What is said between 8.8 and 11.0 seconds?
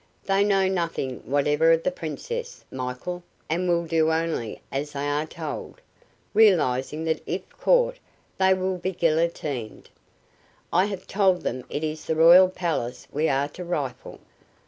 guillotined. I